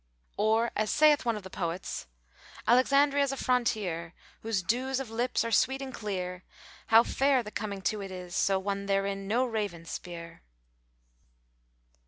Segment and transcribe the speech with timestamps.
[0.37, 2.07] '"Or as saith one of the poets,
[2.67, 6.43] "Alexandria's a frontier;[FN#444] Whose dews of lips are sweet and clear;
[6.87, 10.41] How fair the coming to it is, * So one therein no raven speer!"